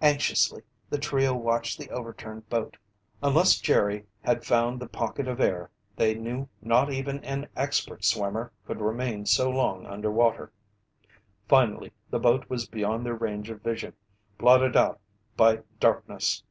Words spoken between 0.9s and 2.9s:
trio watched the overturned boat.